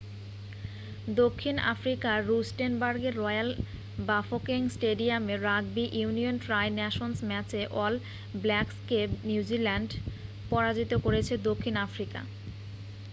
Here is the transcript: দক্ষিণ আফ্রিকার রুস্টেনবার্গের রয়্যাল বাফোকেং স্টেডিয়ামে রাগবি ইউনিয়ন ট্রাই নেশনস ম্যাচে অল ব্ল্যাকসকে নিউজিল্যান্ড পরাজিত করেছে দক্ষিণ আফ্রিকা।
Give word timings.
দক্ষিণ 1.15 1.55
আফ্রিকার 1.73 2.17
রুস্টেনবার্গের 2.25 3.15
রয়্যাল 3.17 3.49
বাফোকেং 4.07 4.61
স্টেডিয়ামে 4.69 5.35
রাগবি 5.39 5.85
ইউনিয়ন 5.93 6.35
ট্রাই 6.39 6.67
নেশনস 6.79 7.17
ম্যাচে 7.29 7.61
অল 7.75 7.93
ব্ল্যাকসকে 8.41 8.99
নিউজিল্যান্ড 9.29 9.89
পরাজিত 10.51 10.91
করেছে 11.05 11.33
দক্ষিণ 11.49 11.75
আফ্রিকা। 11.85 12.19